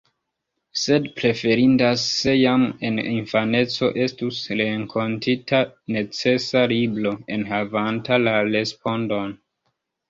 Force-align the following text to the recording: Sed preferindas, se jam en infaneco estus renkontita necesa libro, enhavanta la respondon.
Sed 0.83 1.03
preferindas, 1.17 2.05
se 2.21 2.33
jam 2.37 2.65
en 2.89 2.97
infaneco 3.03 3.91
estus 4.07 4.41
renkontita 4.63 5.61
necesa 5.99 6.67
libro, 6.75 7.17
enhavanta 7.39 8.23
la 8.29 8.37
respondon. 8.53 9.41